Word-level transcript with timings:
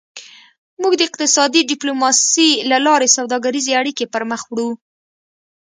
موږ 0.81 0.93
د 0.97 1.01
اقتصادي 1.09 1.61
ډیپلوماسي 1.71 2.49
له 2.69 2.77
لارې 2.85 3.13
سوداګریزې 3.17 3.71
اړیکې 3.81 4.11
پرمخ 4.13 4.41
وړو 4.47 4.69